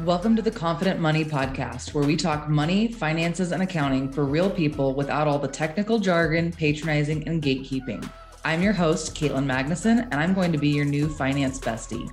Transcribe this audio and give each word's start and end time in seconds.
Welcome 0.00 0.34
to 0.34 0.42
the 0.42 0.50
Confident 0.50 0.98
Money 0.98 1.24
Podcast, 1.24 1.94
where 1.94 2.02
we 2.02 2.16
talk 2.16 2.48
money, 2.48 2.90
finances, 2.90 3.52
and 3.52 3.62
accounting 3.62 4.10
for 4.10 4.24
real 4.24 4.50
people 4.50 4.94
without 4.94 5.28
all 5.28 5.38
the 5.38 5.46
technical 5.46 6.00
jargon, 6.00 6.50
patronizing, 6.50 7.28
and 7.28 7.40
gatekeeping. 7.40 8.10
I'm 8.44 8.62
your 8.62 8.72
host, 8.72 9.14
Caitlin 9.14 9.44
Magnuson, 9.44 10.02
and 10.10 10.14
I'm 10.14 10.34
going 10.34 10.50
to 10.50 10.58
be 10.58 10.70
your 10.70 10.86
new 10.86 11.08
finance 11.08 11.60
bestie. 11.60 12.10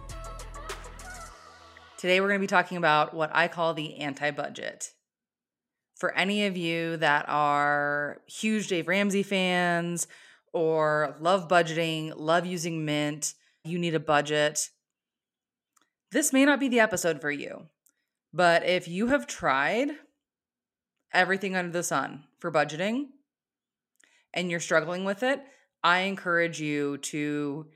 Today, 1.97 2.22
we're 2.22 2.28
going 2.28 2.40
to 2.40 2.44
be 2.44 2.47
talking 2.47 2.78
about 2.78 3.15
what 3.15 3.31
I 3.34 3.47
call 3.47 3.74
the 3.74 3.96
anti 3.96 4.30
budget. 4.30 4.92
For 5.96 6.14
any 6.16 6.46
of 6.46 6.58
you 6.58 6.98
that 6.98 7.26
are 7.28 8.22
huge 8.28 8.68
Dave 8.68 8.88
Ramsey 8.88 9.24
fans 9.24 10.06
or 10.54 11.16
love 11.20 11.48
budgeting, 11.48 12.14
love 12.16 12.46
using 12.46 12.86
Mint, 12.86 13.34
you 13.64 13.80
need 13.80 13.96
a 13.96 14.00
budget, 14.00 14.70
this 16.12 16.34
may 16.34 16.45
not 16.45 16.59
be 16.59 16.67
the 16.67 16.80
episode 16.80 17.21
for 17.21 17.31
you. 17.31 17.67
But 18.34 18.66
if 18.66 18.88
you 18.88 19.08
have 19.08 19.27
tried 19.27 19.90
everything 21.13 21.55
under 21.55 21.72
the 21.72 21.84
sun 21.84 22.26
for 22.38 22.52
budgeting 22.52 23.08
and 24.34 24.52
you're 24.52 24.59
struggling 24.59 25.05
with 25.05 25.23
it, 25.23 25.41
I 25.84 26.02
encourage 26.02 26.62
you 26.62 26.98
to 26.98 27.67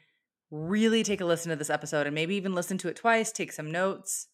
really 0.51 1.03
take 1.03 1.21
a 1.21 1.25
listen 1.25 1.49
to 1.49 1.55
this 1.55 1.69
episode 1.69 2.05
and 2.05 2.13
maybe 2.13 2.35
even 2.35 2.53
listen 2.53 2.77
to 2.79 2.88
it 2.89 2.95
twice, 2.95 3.31
take 3.31 3.51
some 3.51 3.71
notes. 3.71 4.27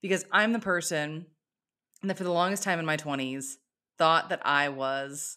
Because 0.00 0.24
I'm 0.32 0.52
the 0.52 0.58
person 0.58 1.26
that 2.02 2.16
for 2.16 2.24
the 2.24 2.32
longest 2.32 2.62
time 2.62 2.78
in 2.78 2.86
my 2.86 2.96
20s 2.96 3.56
thought 3.98 4.30
that 4.30 4.40
I 4.46 4.70
was 4.70 5.36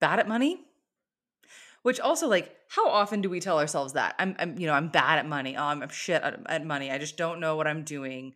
bad 0.00 0.20
at 0.20 0.28
money. 0.28 0.60
Which 1.84 2.00
also, 2.00 2.26
like, 2.28 2.54
how 2.68 2.88
often 2.88 3.20
do 3.20 3.30
we 3.30 3.40
tell 3.40 3.60
ourselves 3.60 3.92
that? 3.92 4.16
I'm, 4.18 4.34
I'm 4.40 4.58
you 4.58 4.66
know, 4.66 4.74
I'm 4.74 4.88
bad 4.88 5.20
at 5.20 5.26
money. 5.26 5.56
Oh, 5.56 5.62
I'm, 5.62 5.88
shit 5.88 6.22
at, 6.22 6.40
at 6.46 6.66
money. 6.66 6.90
I 6.90 6.98
just 6.98 7.16
don't 7.16 7.40
know 7.40 7.56
what 7.56 7.68
I'm 7.68 7.84
doing 7.84 8.34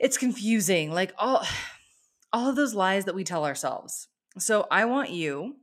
it's 0.00 0.16
confusing 0.16 0.90
like 0.90 1.12
all 1.18 1.44
all 2.32 2.48
of 2.48 2.56
those 2.56 2.74
lies 2.74 3.04
that 3.04 3.14
we 3.14 3.22
tell 3.22 3.44
ourselves 3.44 4.08
so 4.38 4.66
i 4.70 4.84
want 4.84 5.10
you 5.10 5.56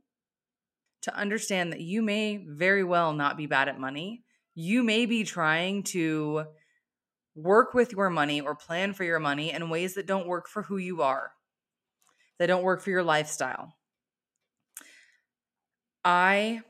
to 1.02 1.14
understand 1.14 1.72
that 1.72 1.80
you 1.80 2.02
may 2.02 2.36
very 2.36 2.84
well 2.84 3.12
not 3.12 3.36
be 3.36 3.46
bad 3.46 3.68
at 3.68 3.80
money 3.80 4.22
you 4.54 4.82
may 4.82 5.06
be 5.06 5.24
trying 5.24 5.82
to 5.82 6.44
work 7.34 7.72
with 7.74 7.92
your 7.92 8.10
money 8.10 8.40
or 8.40 8.54
plan 8.54 8.92
for 8.92 9.04
your 9.04 9.20
money 9.20 9.52
in 9.52 9.70
ways 9.70 9.94
that 9.94 10.06
don't 10.06 10.26
work 10.26 10.48
for 10.48 10.62
who 10.62 10.76
you 10.76 11.02
are 11.02 11.32
that 12.38 12.46
don't 12.46 12.64
work 12.64 12.80
for 12.80 12.90
your 12.90 13.02
lifestyle 13.02 13.74
i 16.04 16.60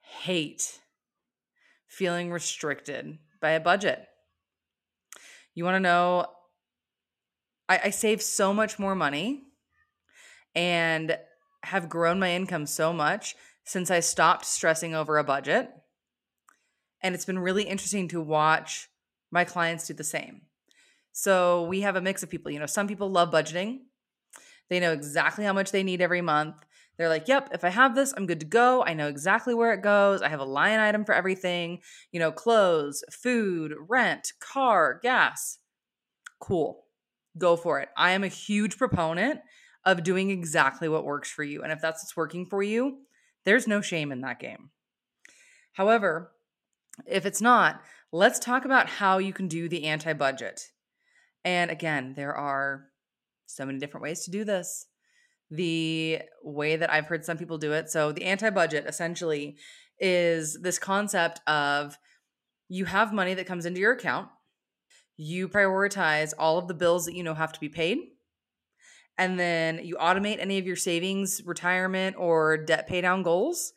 hate 0.00 0.80
feeling 1.86 2.30
restricted 2.30 3.18
by 3.40 3.50
a 3.50 3.60
budget 3.60 4.06
you 5.54 5.64
want 5.64 5.74
to 5.74 5.80
know 5.80 6.26
I, 7.68 7.80
I 7.84 7.90
save 7.90 8.22
so 8.22 8.52
much 8.52 8.78
more 8.78 8.94
money 8.94 9.44
and 10.54 11.18
have 11.64 11.88
grown 11.88 12.18
my 12.18 12.32
income 12.32 12.66
so 12.66 12.92
much 12.92 13.34
since 13.64 13.90
I 13.90 14.00
stopped 14.00 14.44
stressing 14.44 14.94
over 14.94 15.18
a 15.18 15.24
budget. 15.24 15.70
And 17.02 17.14
it's 17.14 17.24
been 17.24 17.38
really 17.38 17.64
interesting 17.64 18.08
to 18.08 18.20
watch 18.20 18.88
my 19.30 19.44
clients 19.44 19.86
do 19.86 19.94
the 19.94 20.04
same. 20.04 20.42
So 21.12 21.64
we 21.64 21.80
have 21.80 21.96
a 21.96 22.00
mix 22.00 22.22
of 22.22 22.30
people. 22.30 22.50
You 22.50 22.58
know, 22.58 22.66
some 22.66 22.88
people 22.88 23.10
love 23.10 23.30
budgeting, 23.30 23.80
they 24.68 24.80
know 24.80 24.92
exactly 24.92 25.44
how 25.44 25.52
much 25.52 25.70
they 25.70 25.82
need 25.82 26.00
every 26.00 26.22
month. 26.22 26.56
They're 26.96 27.08
like, 27.08 27.26
yep, 27.26 27.50
if 27.52 27.64
I 27.64 27.70
have 27.70 27.94
this, 27.94 28.14
I'm 28.16 28.26
good 28.26 28.40
to 28.40 28.46
go. 28.46 28.84
I 28.84 28.94
know 28.94 29.08
exactly 29.08 29.54
where 29.54 29.72
it 29.72 29.82
goes. 29.82 30.22
I 30.22 30.28
have 30.28 30.40
a 30.40 30.44
line 30.44 30.78
item 30.78 31.04
for 31.04 31.14
everything, 31.14 31.80
you 32.12 32.20
know, 32.20 32.30
clothes, 32.30 33.02
food, 33.10 33.74
rent, 33.88 34.32
car, 34.40 35.00
gas. 35.02 35.58
Cool 36.40 36.84
go 37.36 37.56
for 37.56 37.80
it. 37.80 37.88
I 37.96 38.12
am 38.12 38.24
a 38.24 38.28
huge 38.28 38.76
proponent 38.76 39.40
of 39.84 40.02
doing 40.02 40.30
exactly 40.30 40.88
what 40.88 41.04
works 41.04 41.30
for 41.30 41.42
you. 41.42 41.62
And 41.62 41.72
if 41.72 41.80
that's 41.80 42.02
what's 42.02 42.16
working 42.16 42.46
for 42.46 42.62
you, 42.62 42.98
there's 43.44 43.66
no 43.66 43.80
shame 43.80 44.12
in 44.12 44.22
that 44.22 44.40
game. 44.40 44.70
However, 45.72 46.32
if 47.06 47.26
it's 47.26 47.40
not, 47.40 47.82
let's 48.12 48.38
talk 48.38 48.64
about 48.64 48.88
how 48.88 49.18
you 49.18 49.32
can 49.32 49.48
do 49.48 49.68
the 49.68 49.84
anti 49.84 50.12
budget. 50.12 50.60
And 51.44 51.70
again, 51.70 52.14
there 52.16 52.34
are 52.34 52.86
so 53.46 53.66
many 53.66 53.78
different 53.78 54.04
ways 54.04 54.24
to 54.24 54.30
do 54.30 54.44
this. 54.44 54.86
The 55.50 56.20
way 56.42 56.76
that 56.76 56.92
I've 56.92 57.06
heard 57.06 57.24
some 57.24 57.38
people 57.38 57.58
do 57.58 57.72
it. 57.72 57.90
So, 57.90 58.12
the 58.12 58.24
anti 58.24 58.50
budget 58.50 58.86
essentially 58.86 59.56
is 60.00 60.58
this 60.60 60.78
concept 60.78 61.40
of 61.48 61.96
you 62.68 62.86
have 62.86 63.12
money 63.12 63.34
that 63.34 63.46
comes 63.46 63.66
into 63.66 63.80
your 63.80 63.92
account 63.92 64.28
you 65.16 65.48
prioritize 65.48 66.32
all 66.38 66.58
of 66.58 66.68
the 66.68 66.74
bills 66.74 67.04
that 67.06 67.14
you 67.14 67.22
know 67.22 67.34
have 67.34 67.52
to 67.52 67.60
be 67.60 67.68
paid 67.68 67.98
and 69.16 69.38
then 69.38 69.80
you 69.84 69.96
automate 69.96 70.38
any 70.40 70.58
of 70.58 70.66
your 70.66 70.76
savings 70.76 71.40
retirement 71.44 72.16
or 72.18 72.56
debt 72.56 72.88
pay 72.88 73.00
down 73.00 73.22
goals. 73.22 73.72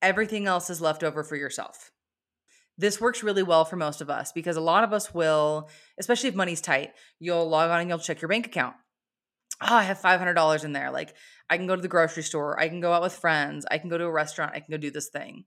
Everything 0.00 0.46
else 0.46 0.70
is 0.70 0.80
left 0.80 1.04
over 1.04 1.22
for 1.22 1.36
yourself. 1.36 1.90
This 2.78 3.00
works 3.00 3.22
really 3.22 3.42
well 3.42 3.64
for 3.64 3.76
most 3.76 4.00
of 4.00 4.08
us 4.08 4.32
because 4.32 4.56
a 4.56 4.62
lot 4.62 4.84
of 4.84 4.92
us 4.92 5.12
will 5.12 5.68
especially 5.98 6.28
if 6.28 6.34
money's 6.34 6.60
tight 6.60 6.92
you'll 7.18 7.48
log 7.48 7.70
on 7.70 7.80
and 7.80 7.88
you'll 7.88 7.98
check 7.98 8.22
your 8.22 8.28
bank 8.28 8.46
account 8.46 8.76
oh 9.60 9.74
i 9.74 9.82
have 9.82 10.00
$500 10.00 10.64
in 10.64 10.72
there. 10.72 10.90
Like 10.90 11.14
i 11.50 11.56
can 11.56 11.66
go 11.66 11.76
to 11.76 11.82
the 11.82 11.88
grocery 11.88 12.22
store. 12.22 12.58
I 12.58 12.68
can 12.68 12.80
go 12.80 12.92
out 12.92 13.02
with 13.02 13.14
friends. 13.14 13.66
I 13.70 13.78
can 13.78 13.88
go 13.88 13.98
to 13.98 14.04
a 14.04 14.12
restaurant. 14.12 14.52
I 14.54 14.60
can 14.60 14.70
go 14.70 14.78
do 14.78 14.90
this 14.90 15.08
thing. 15.08 15.44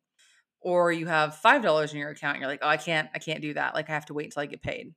Or 0.60 0.92
you 0.92 1.08
have 1.08 1.40
$5 1.44 1.92
in 1.92 1.98
your 1.98 2.10
account 2.10 2.36
and 2.36 2.42
you're 2.42 2.50
like 2.50 2.62
oh 2.62 2.68
i 2.68 2.78
can't 2.78 3.10
i 3.14 3.20
can't 3.20 3.42
do 3.42 3.54
that. 3.54 3.74
Like 3.76 3.90
i 3.90 3.94
have 3.94 4.06
to 4.08 4.14
wait 4.14 4.26
until 4.26 4.44
i 4.44 4.46
get 4.48 4.62
paid. 4.62 4.94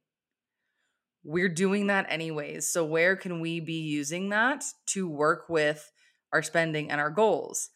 We're 1.24 1.48
doing 1.48 1.86
that 1.86 2.06
anyways. 2.10 2.70
So, 2.70 2.84
where 2.84 3.16
can 3.16 3.40
we 3.40 3.58
be 3.58 3.80
using 3.80 4.28
that 4.28 4.62
to 4.88 5.08
work 5.08 5.48
with 5.48 5.90
our 6.34 6.42
spending 6.42 6.90
and 6.90 7.00
our 7.00 7.10
goals? 7.10 7.70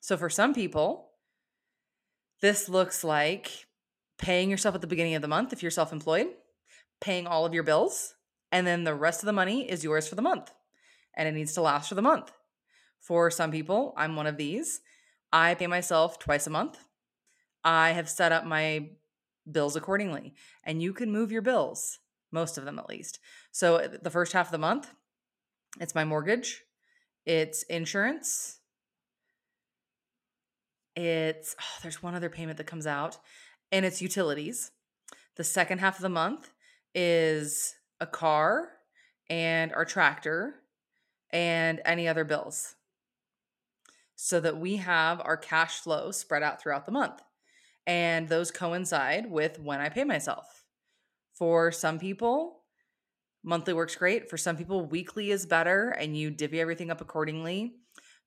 So, 0.00 0.16
for 0.16 0.30
some 0.30 0.54
people, 0.54 1.10
this 2.40 2.70
looks 2.70 3.04
like 3.04 3.66
paying 4.18 4.50
yourself 4.50 4.74
at 4.74 4.80
the 4.80 4.86
beginning 4.86 5.14
of 5.14 5.20
the 5.20 5.28
month 5.28 5.52
if 5.52 5.62
you're 5.62 5.70
self 5.70 5.92
employed, 5.92 6.28
paying 7.02 7.26
all 7.26 7.44
of 7.44 7.52
your 7.52 7.62
bills, 7.62 8.14
and 8.50 8.66
then 8.66 8.84
the 8.84 8.94
rest 8.94 9.22
of 9.22 9.26
the 9.26 9.32
money 9.32 9.70
is 9.70 9.84
yours 9.84 10.08
for 10.08 10.14
the 10.14 10.22
month 10.22 10.50
and 11.16 11.28
it 11.28 11.34
needs 11.34 11.54
to 11.54 11.62
last 11.62 11.88
for 11.88 11.94
the 11.94 12.02
month. 12.02 12.32
For 13.00 13.30
some 13.30 13.50
people, 13.50 13.94
I'm 13.96 14.16
one 14.16 14.26
of 14.26 14.36
these. 14.36 14.80
I 15.32 15.54
pay 15.54 15.66
myself 15.66 16.18
twice 16.18 16.46
a 16.46 16.50
month. 16.50 16.78
I 17.64 17.90
have 17.90 18.08
set 18.08 18.32
up 18.32 18.44
my 18.44 18.90
bills 19.50 19.76
accordingly, 19.76 20.34
and 20.64 20.82
you 20.82 20.92
can 20.92 21.10
move 21.10 21.32
your 21.32 21.42
bills 21.42 21.98
most 22.32 22.58
of 22.58 22.64
them 22.64 22.78
at 22.78 22.88
least. 22.88 23.18
So 23.52 23.76
uh, 23.76 23.88
the 24.02 24.10
first 24.10 24.32
half 24.32 24.48
of 24.48 24.52
the 24.52 24.58
month, 24.58 24.92
it's 25.80 25.94
my 25.94 26.04
mortgage, 26.04 26.62
it's 27.24 27.62
insurance, 27.64 28.60
it's 30.94 31.54
oh, 31.60 31.78
there's 31.82 32.02
one 32.02 32.14
other 32.14 32.30
payment 32.30 32.58
that 32.58 32.66
comes 32.66 32.86
out, 32.86 33.18
and 33.72 33.84
it's 33.84 34.02
utilities. 34.02 34.70
The 35.36 35.44
second 35.44 35.78
half 35.78 35.96
of 35.96 36.02
the 36.02 36.08
month 36.08 36.50
is 36.94 37.74
a 38.00 38.06
car 38.06 38.70
and 39.28 39.72
our 39.72 39.84
tractor 39.84 40.56
and 41.30 41.80
any 41.84 42.08
other 42.08 42.24
bills 42.24 42.76
so 44.16 44.40
that 44.40 44.58
we 44.58 44.76
have 44.76 45.20
our 45.20 45.36
cash 45.36 45.80
flow 45.80 46.10
spread 46.10 46.42
out 46.42 46.60
throughout 46.60 46.86
the 46.86 46.92
month. 46.92 47.20
And 47.86 48.28
those 48.28 48.50
coincide 48.50 49.30
with 49.30 49.60
when 49.60 49.80
I 49.80 49.90
pay 49.90 50.04
myself. 50.04 50.64
For 51.34 51.70
some 51.70 51.98
people, 51.98 52.62
monthly 53.44 53.74
works 53.74 53.94
great. 53.94 54.28
For 54.28 54.38
some 54.38 54.56
people, 54.56 54.86
weekly 54.86 55.30
is 55.30 55.46
better 55.46 55.90
and 55.90 56.16
you 56.16 56.30
divvy 56.30 56.60
everything 56.60 56.90
up 56.90 57.00
accordingly. 57.00 57.74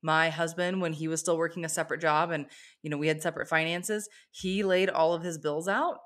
My 0.01 0.29
husband, 0.29 0.79
when 0.79 0.93
he 0.93 1.09
was 1.09 1.19
still 1.19 1.37
working 1.37 1.65
a 1.65 1.69
separate 1.69 1.99
job 1.99 2.31
and, 2.31 2.45
you 2.83 2.89
know, 2.89 2.97
we 2.97 3.07
had 3.07 3.21
separate 3.21 3.49
finances, 3.49 4.07
he 4.31 4.63
laid 4.63 4.89
all 4.89 5.13
of 5.13 5.23
his 5.23 5.37
bills 5.37 5.67
out 5.67 5.97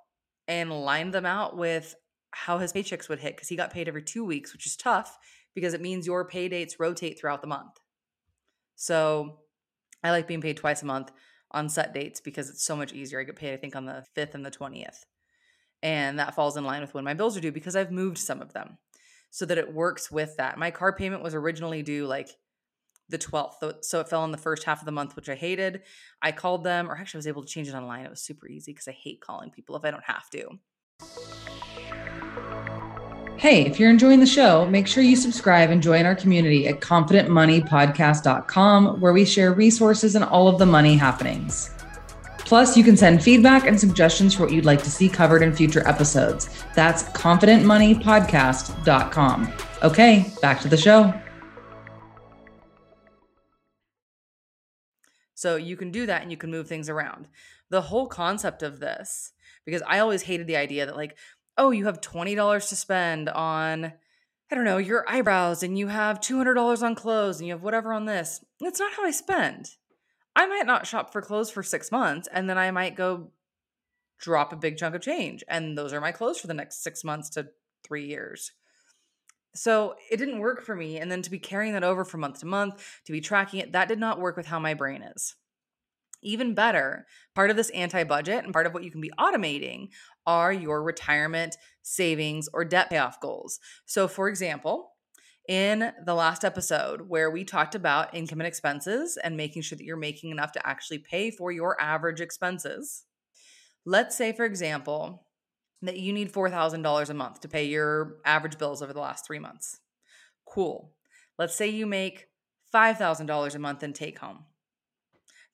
and 0.48 0.72
lined 0.72 1.14
them 1.14 1.26
out 1.26 1.56
with 1.56 1.94
how 2.32 2.58
his 2.58 2.74
paychecks 2.74 3.08
would 3.08 3.20
hit 3.20 3.36
because 3.36 3.50
he 3.50 3.56
got 3.56 3.72
paid 3.72 3.88
every 3.88 4.02
two 4.02 4.26
weeks, 4.26 4.52
which 4.52 4.66
is 4.66 4.76
tough 4.76 5.20
because 5.56 5.74
it 5.74 5.82
means 5.82 6.06
your 6.06 6.26
pay 6.26 6.48
dates 6.50 6.80
rotate 6.80 7.20
throughout 7.20 7.42
the 7.42 7.48
month. 7.48 7.80
So 8.76 9.40
I 10.04 10.12
like 10.12 10.28
being 10.28 10.42
paid 10.42 10.58
twice 10.58 10.82
a 10.82 10.86
month 10.86 11.12
on 11.52 11.70
set 11.70 11.94
dates 11.94 12.20
because 12.20 12.50
it's 12.50 12.66
so 12.66 12.76
much 12.76 12.94
easier. 12.94 13.20
I 13.20 13.24
get 13.24 13.36
paid, 13.36 13.54
I 13.54 13.58
think, 13.58 13.76
on 13.76 13.86
the 13.86 14.04
5th 14.18 14.34
and 14.34 14.46
the 14.46 14.52
20th 14.52 15.04
and 15.84 16.18
that 16.18 16.34
falls 16.34 16.56
in 16.58 16.64
line 16.64 16.82
with 16.82 16.94
when 16.94 17.04
my 17.04 17.14
bills 17.14 17.38
are 17.38 17.42
due 17.42 17.52
because 17.52 17.76
I've 17.76 17.92
moved 17.92 18.18
some 18.18 18.42
of 18.42 18.54
them 18.54 18.78
so 19.30 19.46
that 19.46 19.58
it 19.58 19.74
works 19.74 20.10
with 20.10 20.38
that. 20.38 20.58
My 20.58 20.72
car 20.72 20.96
payment 20.96 21.22
was 21.22 21.36
originally 21.36 21.84
due 21.84 22.08
like 22.08 22.30
the 23.10 23.18
12th, 23.18 23.84
so 23.84 24.00
it 24.00 24.08
fell 24.08 24.24
in 24.24 24.32
the 24.32 24.38
first 24.38 24.64
half 24.64 24.80
of 24.80 24.86
the 24.86 24.92
month, 24.92 25.16
which 25.16 25.28
I 25.28 25.36
hated. 25.36 25.82
I 26.22 26.32
called 26.32 26.64
them, 26.64 26.90
or 26.90 26.98
actually, 26.98 27.18
I 27.18 27.20
was 27.20 27.28
able 27.28 27.44
to 27.44 27.50
change 27.50 27.68
it 27.68 27.76
online. 27.76 28.06
It 28.06 28.10
was 28.10 28.22
super 28.22 28.48
easy 28.48 28.72
because 28.72 28.88
I 28.88 28.94
hate 28.94 29.20
calling 29.20 29.52
people 29.52 29.76
if 29.76 29.84
I 29.84 29.92
don't 29.92 30.06
have 30.06 30.30
to. 30.30 31.73
Hey, 33.44 33.66
if 33.66 33.78
you're 33.78 33.90
enjoying 33.90 34.22
the 34.22 34.26
show, 34.26 34.66
make 34.68 34.88
sure 34.88 35.04
you 35.04 35.18
subscribe 35.18 35.70
and 35.70 35.84
join 35.84 36.06
our 36.06 36.16
community 36.16 36.66
at 36.70 36.80
confidentmoneypodcast.com, 36.80 39.02
where 39.02 39.12
we 39.12 39.26
share 39.26 39.52
resources 39.52 40.16
and 40.16 40.24
all 40.24 40.48
of 40.48 40.60
the 40.60 40.66
money 40.66 40.96
happenings. 40.96 41.70
Plus, 42.38 42.78
you 42.78 42.86
can 42.86 42.96
send 42.96 43.22
feedback 43.22 43.68
and 43.68 43.78
suggestions 43.78 44.34
for 44.34 44.44
what 44.44 44.54
you'd 44.54 44.64
like 44.64 44.82
to 44.84 44.90
see 44.90 45.10
covered 45.10 45.42
in 45.42 45.54
future 45.54 45.86
episodes. 45.86 46.64
That's 46.74 47.04
confidentmoneypodcast.com. 47.04 49.54
Okay, 49.84 50.26
back 50.42 50.62
to 50.62 50.70
the 50.70 50.78
show. 50.78 51.14
So 55.34 55.58
you 55.58 55.76
can 55.76 55.92
do 55.92 56.06
that 56.06 56.22
and 56.22 56.32
you 56.32 56.38
can 56.38 56.50
move 56.50 56.70
things 56.70 56.88
around. 56.88 57.28
The 57.70 57.82
whole 57.82 58.08
concept 58.08 58.64
of 58.64 58.80
this, 58.80 59.34
because 59.66 59.82
I 59.86 60.00
always 60.00 60.22
hated 60.22 60.48
the 60.48 60.56
idea 60.56 60.86
that, 60.86 60.96
like, 60.96 61.18
oh, 61.58 61.72
you 61.72 61.86
have 61.86 62.02
$20 62.02 62.70
to 62.70 62.76
spend 62.76 63.30
on, 63.30 63.86
I 64.52 64.56
don't 64.56 64.64
know, 64.64 64.78
your 64.78 65.06
eyebrows 65.08 65.64
and 65.64 65.78
you 65.78 65.88
have 65.88 66.20
$200 66.20 66.82
on 66.82 66.96
clothes 66.96 67.40
and 67.40 67.48
you 67.48 67.54
have 67.54 67.64
whatever 67.64 67.94
on 67.94 68.06
this. 68.06 68.44
That's 68.60 68.80
not 68.80 68.94
how 68.94 69.06
I 69.06 69.12
spend. 69.12 69.72
I 70.36 70.48
might 70.48 70.66
not 70.66 70.88
shop 70.88 71.12
for 71.12 71.22
clothes 71.22 71.52
for 71.52 71.62
six 71.62 71.92
months 71.92 72.28
and 72.32 72.50
then 72.50 72.58
I 72.58 72.72
might 72.72 72.96
go 72.96 73.32
drop 74.20 74.54
a 74.54 74.58
big 74.58 74.78
chunk 74.78 74.96
of 74.96 75.02
change. 75.02 75.44
And 75.48 75.78
those 75.78 75.94
are 75.94 76.02
my 76.02 76.12
clothes 76.12 76.40
for 76.40 76.48
the 76.48 76.54
next 76.54 76.82
six 76.82 77.04
months 77.04 77.30
to 77.32 77.50
three 77.84 78.08
years. 78.08 78.52
So 79.56 79.96
it 80.10 80.18
didn't 80.18 80.40
work 80.40 80.64
for 80.64 80.76
me. 80.76 80.98
And 80.98 81.12
then 81.12 81.22
to 81.22 81.30
be 81.30 81.40
carrying 81.40 81.74
that 81.74 81.84
over 81.84 82.04
from 82.04 82.22
month 82.22 82.40
to 82.40 82.46
month, 82.46 83.02
to 83.06 83.12
be 83.12 83.22
tracking 83.22 83.60
it, 83.60 83.74
that 83.74 83.88
did 83.88 84.00
not 84.00 84.20
work 84.20 84.36
with 84.36 84.48
how 84.48 84.60
my 84.60 84.74
brain 84.74 85.04
is. 85.04 85.36
Even 86.24 86.56
better, 86.56 87.06
part 87.36 87.50
of 87.50 87.58
this 87.58 87.70
anti 87.72 88.04
budget 88.06 88.46
and 88.46 88.54
part 88.54 88.66
of 88.66 88.74
what 88.74 88.84
you 88.84 88.92
can 88.92 89.02
be 89.02 89.12
automating 89.20 89.90
are 90.26 90.54
your 90.54 90.84
retirement, 90.84 91.58
savings, 91.82 92.50
or 92.54 92.66
debt 92.66 92.90
payoff 92.90 93.20
goals. 93.20 93.60
So, 93.86 94.08
for 94.08 94.30
example, 94.30 94.92
in 95.48 95.92
the 96.06 96.14
last 96.14 96.46
episode 96.46 97.10
where 97.10 97.30
we 97.30 97.44
talked 97.44 97.76
about 97.76 98.14
income 98.16 98.40
and 98.40 98.48
expenses 98.48 99.18
and 99.22 99.36
making 99.36 99.62
sure 99.62 99.78
that 99.78 99.84
you're 99.84 99.98
making 99.98 100.32
enough 100.32 100.54
to 100.54 100.68
actually 100.68 101.00
pay 101.00 101.32
for 101.32 101.52
your 101.52 101.80
average 101.82 102.22
expenses. 102.22 103.04
Let's 103.86 104.16
say, 104.16 104.32
for 104.32 104.46
example, 104.46 105.28
that 105.82 105.98
you 105.98 106.14
need 106.14 106.32
$4,000 106.32 107.10
a 107.10 107.14
month 107.14 107.42
to 107.42 107.50
pay 107.50 107.66
your 107.66 108.18
average 108.26 108.58
bills 108.58 108.82
over 108.82 108.94
the 108.94 109.02
last 109.02 109.28
three 109.28 109.40
months. 109.40 109.82
Cool. 110.48 110.94
Let's 111.38 111.56
say 111.56 111.68
you 111.68 111.86
make 111.86 112.28
$5,000 112.74 113.56
a 113.56 113.60
month 113.60 113.84
in 113.84 113.92
take 113.92 114.20
home. 114.20 114.46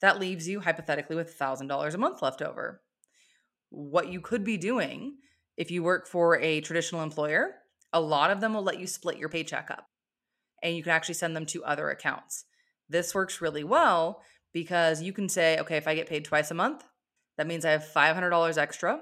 That 0.01 0.19
leaves 0.19 0.47
you 0.47 0.59
hypothetically 0.59 1.15
with 1.15 1.37
$1,000 1.37 1.93
a 1.93 1.97
month 1.97 2.21
left 2.21 2.43
over. 2.43 2.81
What 3.69 4.09
you 4.09 4.21
could 4.21 4.43
be 4.43 4.57
doing 4.57 5.17
if 5.57 5.71
you 5.71 5.83
work 5.83 6.07
for 6.07 6.37
a 6.39 6.61
traditional 6.61 7.03
employer 7.03 7.55
a 7.93 8.01
lot 8.01 8.31
of 8.31 8.41
them 8.41 8.53
will 8.53 8.63
let 8.63 8.79
you 8.79 8.87
split 8.87 9.17
your 9.17 9.29
paycheck 9.29 9.71
up 9.71 9.87
and 10.61 10.75
you 10.75 10.83
can 10.83 10.91
actually 10.91 11.15
send 11.15 11.35
them 11.35 11.45
to 11.47 11.63
other 11.63 11.89
accounts. 11.89 12.45
This 12.87 13.15
works 13.15 13.41
really 13.41 13.63
well 13.63 14.21
because 14.53 15.01
you 15.01 15.13
can 15.13 15.29
say, 15.29 15.57
okay, 15.59 15.77
if 15.77 15.87
I 15.87 15.95
get 15.95 16.09
paid 16.09 16.25
twice 16.25 16.51
a 16.51 16.55
month, 16.55 16.83
that 17.37 17.47
means 17.47 17.65
I 17.65 17.71
have 17.71 17.83
$500 17.83 18.57
extra 18.57 19.01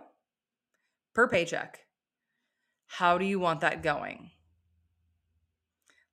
per 1.13 1.27
paycheck. 1.27 1.79
How 2.85 3.17
do 3.17 3.25
you 3.25 3.39
want 3.39 3.61
that 3.61 3.81
going? 3.83 4.31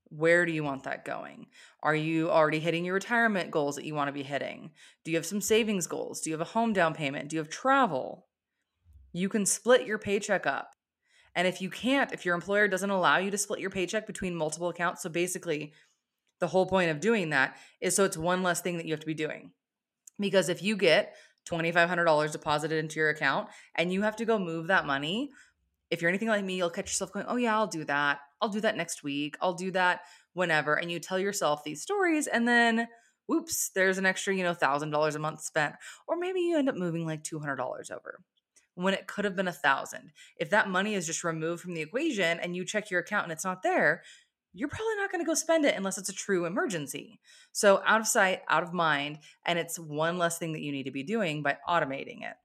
Where 0.09 0.47
do 0.47 0.53
you 0.53 0.63
want 0.63 0.85
that 0.85 1.05
going? 1.05 1.47
Are 1.83 1.95
you 1.95 2.31
already 2.31 2.61
hitting 2.61 2.85
your 2.85 2.95
retirement 2.95 3.51
goals 3.51 3.77
that 3.77 3.85
you 3.85 3.95
want 3.95 4.09
to 4.09 4.13
be 4.13 4.23
hitting? 4.23 4.71
Do 5.05 5.11
you 5.11 5.17
have 5.17 5.27
some 5.27 5.41
savings 5.41 5.87
goals? 5.87 6.21
Do 6.21 6.31
you 6.31 6.35
have 6.35 6.41
a 6.41 6.53
home 6.53 6.73
down 6.73 6.95
payment? 6.95 7.29
Do 7.29 7.37
you 7.37 7.41
have 7.43 7.51
travel? 7.51 8.27
You 9.15 9.31
can 9.31 9.47
split 9.47 9.87
your 9.87 9.99
paycheck 9.99 10.47
up 10.47 10.75
and 11.35 11.49
if 11.49 11.61
you 11.61 11.69
can't, 11.69 12.13
if 12.13 12.25
your 12.25 12.35
employer 12.35 12.69
doesn't 12.69 12.91
allow 12.91 13.19
you 13.19 13.31
to 13.31 13.39
split 13.39 13.61
your 13.61 13.71
paycheck 13.71 14.07
between 14.07 14.35
multiple 14.35 14.69
accounts, 14.69 15.03
so 15.03 15.09
basically 15.09 15.73
the 16.41 16.47
whole 16.47 16.67
point 16.67 16.91
of 16.91 17.01
doing 17.01 17.31
that 17.31 17.57
is 17.81 17.97
so 17.97 18.05
it's 18.05 18.17
one 18.17 18.43
less 18.43 18.61
thing 18.61 18.77
that 18.77 18.87
you 18.87 18.93
have 18.93 19.01
to 19.01 19.07
be 19.07 19.15
doing. 19.15 19.51
Because 20.21 20.49
if 20.49 20.63
you 20.63 20.77
get 20.77 21.17
$2,500 21.49 22.31
deposited 22.31 22.79
into 22.79 23.01
your 23.01 23.11
account 23.11 23.49
and 23.75 23.93
you 23.93 24.03
have 24.03 24.17
to 24.17 24.25
go 24.25 24.39
move 24.39 24.69
that 24.69 24.87
money, 24.87 25.31
if 25.91 26.01
you're 26.01 26.09
anything 26.09 26.29
like 26.29 26.45
me, 26.45 26.57
you'll 26.57 26.71
catch 26.71 26.87
yourself 26.87 27.13
going, 27.13 27.27
oh, 27.29 27.37
yeah, 27.37 27.55
I'll 27.55 27.67
do 27.67 27.85
that. 27.85 28.21
I'll 28.41 28.49
do 28.49 28.61
that 28.61 28.77
next 28.77 29.03
week. 29.03 29.37
I'll 29.41 29.55
do 29.55 29.71
that 29.73 30.01
whenever. 30.35 30.75
And 30.75 30.91
you 30.91 31.01
tell 31.01 31.19
yourself 31.19 31.65
these 31.65 31.83
stories 31.83 32.27
and 32.29 32.47
then 32.47 32.87
whoops, 33.27 33.71
there's 33.75 33.99
an 33.99 34.07
extra, 34.07 34.35
you 34.35 34.45
know, 34.45 34.55
$1,000 34.55 35.15
a 35.15 35.19
month 35.19 35.43
spent. 35.43 35.75
Or 36.07 36.17
maybe 36.17 36.41
you 36.41 36.59
end 36.59 36.69
up 36.69 36.77
moving 36.77 37.05
like 37.05 37.25
$200 37.25 37.91
over 37.91 38.21
when 38.75 38.95
it 38.95 39.07
could 39.07 39.25
have 39.25 39.37
been 39.37 39.49
a 39.49 39.53
thousand. 39.53 40.13
If 40.37 40.51
that 40.51 40.69
money 40.69 40.95
is 40.95 41.07
just 41.07 41.25
removed 41.25 41.63
from 41.63 41.75
the 41.75 41.83
equation 41.83 42.41
and 42.41 42.57
you 42.57 42.65
check 42.65 42.91
your 42.91 43.01
account 43.01 43.25
and 43.25 43.33
it's 43.33 43.45
not 43.45 43.63
there, 43.63 44.03
you're 44.55 44.69
probably 44.69 44.95
not 44.97 45.11
going 45.11 45.23
to 45.23 45.27
go 45.27 45.35
spend 45.35 45.65
it 45.65 45.77
unless 45.77 45.99
it's 45.99 46.09
a 46.09 46.15
true 46.15 46.47
emergency. 46.47 47.21
So, 47.53 47.83
out 47.85 48.01
of 48.01 48.07
sight, 48.07 48.43
out 48.49 48.63
of 48.63 48.73
mind, 48.73 49.19
and 49.45 49.59
it's 49.59 49.79
one 49.79 50.17
less 50.17 50.39
thing 50.39 50.53
that 50.53 50.63
you 50.63 50.71
need 50.73 50.85
to 50.85 50.93
be 50.93 51.03
doing 51.03 51.43
by 51.43 51.59
automating 51.69 52.23
it. 52.23 52.37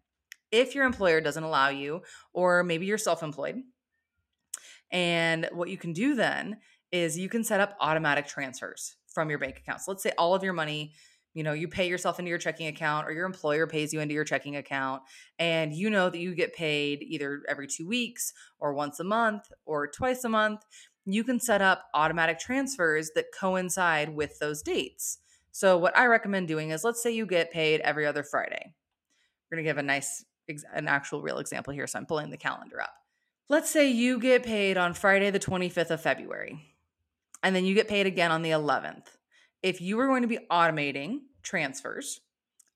If 0.51 0.73
your 0.73 0.85
employer 0.85 1.21
doesn't 1.21 1.43
allow 1.43 1.69
you, 1.69 2.01
or 2.33 2.63
maybe 2.63 2.87
you're 2.87 2.97
self 2.97 3.21
employed, 3.21 3.61
and 4.91 5.47
what 5.51 5.69
you 5.69 5.77
can 5.77 5.93
do 5.93 6.15
then 6.15 6.57
is 6.91 7.17
you 7.17 7.29
can 7.29 7.43
set 7.43 7.59
up 7.59 7.77
automatic 7.79 8.25
transfers 8.25 8.95
from 9.13 9.29
your 9.29 9.37
bank 9.37 9.59
account. 9.59 9.81
So, 9.81 9.91
let's 9.91 10.01
say 10.01 10.11
all 10.17 10.33
of 10.33 10.43
your 10.43 10.53
money 10.53 10.93
you 11.39 11.43
know 11.45 11.53
you 11.53 11.69
pay 11.69 11.87
yourself 11.87 12.19
into 12.19 12.27
your 12.27 12.37
checking 12.37 12.67
account 12.67 13.07
or 13.07 13.13
your 13.13 13.25
employer 13.25 13.65
pays 13.65 13.93
you 13.93 14.01
into 14.01 14.13
your 14.13 14.25
checking 14.25 14.57
account 14.57 15.01
and 15.39 15.73
you 15.73 15.89
know 15.89 16.09
that 16.09 16.19
you 16.19 16.35
get 16.35 16.53
paid 16.53 17.01
either 17.01 17.43
every 17.47 17.65
2 17.65 17.87
weeks 17.87 18.33
or 18.59 18.73
once 18.73 18.99
a 18.99 19.05
month 19.05 19.49
or 19.65 19.87
twice 19.87 20.25
a 20.25 20.29
month 20.29 20.65
you 21.05 21.23
can 21.23 21.39
set 21.39 21.61
up 21.61 21.85
automatic 21.93 22.39
transfers 22.39 23.11
that 23.15 23.27
coincide 23.39 24.13
with 24.13 24.37
those 24.39 24.61
dates. 24.61 25.19
So 25.51 25.77
what 25.77 25.97
i 25.97 26.07
recommend 26.07 26.49
doing 26.49 26.71
is 26.71 26.83
let's 26.83 27.01
say 27.01 27.11
you 27.11 27.25
get 27.25 27.51
paid 27.51 27.79
every 27.79 28.05
other 28.05 28.23
friday. 28.23 28.73
We're 29.49 29.55
going 29.55 29.63
to 29.63 29.69
give 29.69 29.77
a 29.77 29.83
nice 29.83 30.25
an 30.73 30.89
actual 30.89 31.21
real 31.21 31.37
example 31.37 31.71
here 31.71 31.87
so 31.87 31.99
i'm 31.99 32.05
pulling 32.05 32.31
the 32.31 32.37
calendar 32.37 32.81
up. 32.81 32.93
Let's 33.47 33.69
say 33.69 33.89
you 33.89 34.19
get 34.19 34.43
paid 34.43 34.75
on 34.75 34.93
friday 34.93 35.31
the 35.31 35.39
25th 35.39 35.91
of 35.91 36.01
february 36.01 36.75
and 37.43 37.55
then 37.55 37.63
you 37.63 37.75
get 37.75 37.87
paid 37.87 38.07
again 38.07 38.29
on 38.29 38.41
the 38.41 38.49
11th 38.49 39.05
if 39.63 39.79
you 39.79 39.95
were 39.95 40.07
going 40.07 40.21
to 40.23 40.27
be 40.27 40.39
automating 40.51 41.21
transfers, 41.43 42.21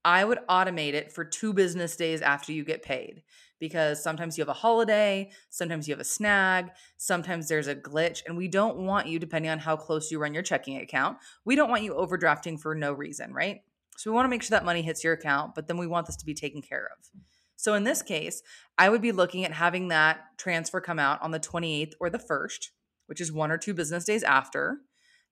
I 0.06 0.25
would 0.25 0.39
automate 0.50 0.94
it 0.94 1.12
for 1.12 1.24
two 1.24 1.54
business 1.54 1.95
days 1.95 2.21
after 2.21 2.51
you 2.51 2.63
get 2.63 2.83
paid 2.83 3.24
because 3.60 4.04
sometimes 4.04 4.38
you 4.38 4.42
have 4.42 4.50
a 4.50 4.54
holiday, 4.54 5.31
sometimes 5.50 5.88
you 5.88 5.94
have 5.94 6.01
a 6.01 6.06
snag, 6.06 6.71
sometimes 6.98 7.48
there's 7.48 7.68
a 7.68 7.75
glitch, 7.75 8.21
and 8.27 8.36
we 8.36 8.50
don't 8.50 8.75
want 8.77 9.07
you, 9.07 9.19
depending 9.19 9.50
on 9.50 9.60
how 9.60 9.77
close 9.77 10.12
you 10.12 10.19
run 10.19 10.33
your 10.33 10.44
checking 10.44 10.77
account, 10.77 11.18
we 11.45 11.56
don't 11.56 11.69
want 11.69 11.83
you 11.83 11.94
overdrafting 11.94 12.60
for 12.60 12.75
no 12.75 12.92
reason, 12.92 13.33
right? 13.33 13.62
So 13.95 14.12
we 14.12 14.15
want 14.15 14.25
to 14.25 14.30
make 14.30 14.44
sure 14.44 14.57
that 14.57 14.65
money 14.65 14.81
hits 14.81 15.04
your 15.04 15.13
account, 15.13 15.56
but 15.56 15.68
then 15.68 15.77
we 15.77 15.88
want 15.88 16.07
this 16.07 16.18
to 16.18 16.25
be 16.25 16.33
taken 16.33 16.62
care 16.62 16.89
of. 16.92 17.10
So 17.56 17.74
in 17.75 17.86
this 17.86 18.01
case, 18.01 18.42
I 18.77 18.89
would 18.89 19.01
be 19.01 19.13
looking 19.13 19.45
at 19.45 19.54
having 19.54 19.88
that 19.88 20.19
transfer 20.38 20.81
come 20.81 21.00
out 21.00 21.21
on 21.21 21.31
the 21.31 21.39
28th 21.39 21.94
or 22.01 22.10
the 22.10 22.19
1st, 22.19 22.71
which 23.08 23.22
is 23.22 23.32
one 23.32 23.51
or 23.51 23.58
two 23.58 23.74
business 23.74 24.03
days 24.03 24.24
after. 24.24 24.79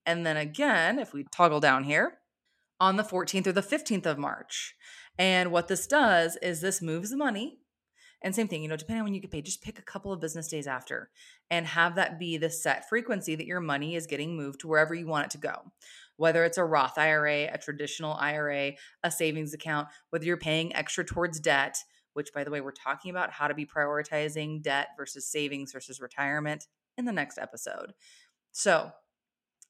And 0.06 0.26
then 0.26 0.38
again, 0.38 1.00
if 1.00 1.14
we 1.14 1.26
toggle 1.34 1.60
down 1.60 1.84
here, 1.84 2.20
on 2.82 2.98
the 2.98 3.04
14th 3.04 3.46
or 3.46 3.52
the 3.52 3.62
15th 3.62 4.08
of 4.08 4.18
March. 4.18 4.76
And 5.18 5.52
what 5.52 5.68
this 5.68 5.86
does 5.86 6.36
is 6.42 6.60
this 6.60 6.82
moves 6.82 7.12
the 7.12 7.16
money. 7.16 7.60
And 8.24 8.34
same 8.34 8.48
thing, 8.48 8.64
you 8.64 8.70
know, 8.70 8.76
depending 8.76 9.02
on 9.02 9.06
when 9.06 9.14
you 9.14 9.22
get 9.22 9.30
paid, 9.30 9.46
just 9.46 9.62
pick 9.62 9.78
a 9.78 9.84
couple 9.84 10.12
of 10.12 10.20
business 10.20 10.48
days 10.48 10.66
after 10.66 11.12
and 11.52 11.68
have 11.68 11.96
that 11.96 12.20
be 12.20 12.38
the 12.38 12.50
set 12.50 12.90
frequency 12.90 13.36
that 13.36 13.46
your 13.46 13.60
money 13.60 13.96
is 13.96 14.08
getting 14.08 14.36
moved 14.36 14.62
to 14.62 14.68
wherever 14.68 14.96
you 14.96 15.06
want 15.06 15.26
it 15.26 15.32
to 15.32 15.38
go. 15.38 15.72
Whether 16.18 16.44
it's 16.44 16.58
a 16.58 16.66
Roth 16.66 16.98
IRA, 16.98 17.54
a 17.54 17.58
traditional 17.60 18.14
IRA, 18.16 18.74
a 19.04 19.12
savings 19.12 19.54
account, 19.54 19.88
whether 20.10 20.26
you're 20.26 20.38
paying 20.38 20.76
extra 20.76 21.04
towards 21.04 21.40
debt, 21.40 21.78
which 22.14 22.34
by 22.34 22.44
the 22.44 22.52
way, 22.52 22.62
we're 22.62 22.72
talking 22.72 23.12
about 23.12 23.32
how 23.32 23.48
to 23.48 23.54
be 23.54 23.66
prioritizing 23.66 24.62
debt 24.62 24.90
versus 24.98 25.28
savings 25.28 25.72
versus 25.72 26.02
retirement 26.02 26.66
in 26.98 27.06
the 27.06 27.12
next 27.12 27.38
episode. 27.38 27.94
So, 28.52 28.92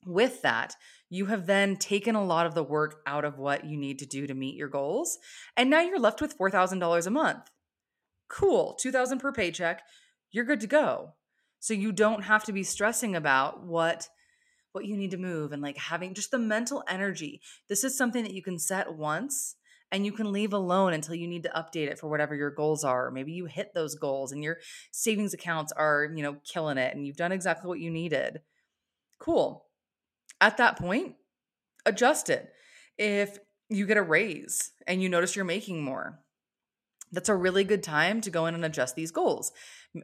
with 0.06 0.42
that, 0.42 0.76
you 1.10 1.26
have 1.28 1.46
then 1.46 1.76
taken 1.76 2.16
a 2.16 2.24
lot 2.24 2.46
of 2.46 2.56
the 2.56 2.64
work 2.64 3.02
out 3.06 3.26
of 3.26 3.38
what 3.38 3.66
you 3.66 3.78
need 3.78 4.00
to 4.00 4.06
do 4.06 4.26
to 4.28 4.34
meet 4.34 4.56
your 4.56 4.70
goals. 4.70 5.20
And 5.58 5.70
now 5.70 5.82
you're 5.82 6.00
left 6.00 6.22
with 6.22 6.38
$4,000 6.38 7.06
a 7.06 7.10
month. 7.10 7.50
Cool, 8.30 8.78
2000 8.80 9.20
per 9.20 9.34
paycheck. 9.34 9.82
You're 10.32 10.46
good 10.46 10.62
to 10.62 10.68
go. 10.68 11.14
So 11.60 11.74
you 11.74 11.92
don't 11.92 12.24
have 12.24 12.46
to 12.46 12.54
be 12.54 12.64
stressing 12.64 13.16
about 13.16 13.66
what 13.66 14.08
what 14.72 14.86
you 14.86 14.96
need 14.96 15.12
to 15.12 15.18
move 15.18 15.52
and 15.52 15.62
like 15.62 15.78
having 15.78 16.14
just 16.14 16.32
the 16.32 16.40
mental 16.40 16.82
energy. 16.88 17.42
This 17.68 17.84
is 17.84 17.98
something 17.98 18.24
that 18.24 18.34
you 18.34 18.42
can 18.42 18.58
set 18.58 18.96
once 18.96 19.58
and 19.92 20.06
you 20.06 20.14
can 20.14 20.32
leave 20.32 20.54
alone 20.54 20.94
until 20.94 21.14
you 21.14 21.28
need 21.28 21.44
to 21.44 21.50
update 21.50 21.90
it 21.90 22.00
for 22.00 22.08
whatever 22.08 22.34
your 22.34 22.52
goals 22.52 22.86
are. 22.86 23.12
Maybe 23.12 23.34
you 23.34 23.48
hit 23.48 23.74
those 23.74 23.96
goals 23.96 24.32
and 24.32 24.42
your 24.42 24.60
savings 24.90 25.34
accounts 25.34 25.74
are, 25.74 26.10
you 26.16 26.24
know, 26.24 26.38
killing 26.46 26.78
it 26.78 26.96
and 26.96 27.06
you've 27.06 27.18
done 27.18 27.34
exactly 27.34 27.68
what 27.68 27.82
you 27.82 27.92
needed. 27.92 28.40
Cool 29.20 29.66
at 30.42 30.58
that 30.58 30.78
point, 30.78 31.16
adjust 31.86 32.30
it. 32.30 32.52
If 32.98 33.38
you 33.70 33.86
get 33.86 33.98
a 33.98 34.02
raise 34.02 34.72
and 34.88 35.02
you 35.02 35.08
notice 35.08 35.36
you're 35.36 35.46
making 35.46 35.84
more, 35.84 36.20
that's 37.12 37.30
a 37.30 37.36
really 37.36 37.64
good 37.64 37.84
time 37.84 38.22
to 38.22 38.30
go 38.30 38.46
in 38.48 38.56
and 38.56 38.66
adjust 38.66 38.96
these 38.96 39.12
goals. 39.12 39.52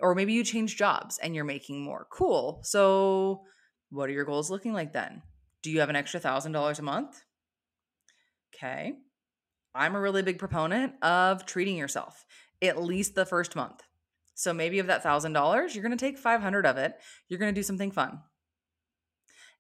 Or 0.02 0.16
maybe 0.16 0.34
you 0.34 0.44
change 0.44 0.78
jobs 0.78 1.18
and 1.18 1.36
you're 1.36 1.44
making 1.44 1.82
more. 1.82 2.08
Cool. 2.12 2.62
So, 2.64 3.44
what 3.90 4.10
are 4.10 4.14
your 4.14 4.26
goals 4.26 4.50
looking 4.50 4.74
like 4.74 4.94
then? 4.94 5.22
Do 5.64 5.72
you 5.72 5.80
have 5.80 5.90
an 5.90 5.96
extra 5.96 6.20
$1,000 6.20 6.80
a 6.80 6.82
month? 6.82 7.22
Okay. 8.54 8.94
I'm 9.74 9.96
a 9.96 10.00
really 10.00 10.22
big 10.22 10.40
proponent 10.40 10.94
of 11.04 11.46
treating 11.46 11.78
yourself 11.78 12.26
at 12.62 12.82
least 12.82 13.16
the 13.16 13.26
first 13.26 13.56
month. 13.56 13.84
So 14.34 14.54
maybe 14.54 14.80
of 14.80 14.88
that 14.88 15.04
$1000, 15.04 15.74
you're 15.74 15.84
going 15.84 15.98
to 15.98 16.06
take 16.06 16.18
500 16.18 16.66
of 16.66 16.78
it, 16.78 16.96
you're 17.28 17.40
going 17.40 17.54
to 17.54 17.60
do 17.60 17.64
something 17.64 17.92
fun. 17.92 18.20